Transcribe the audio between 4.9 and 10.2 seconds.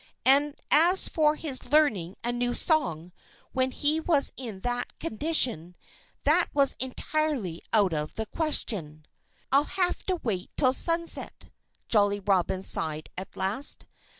condition, that was entirely out of the question. "I'll have to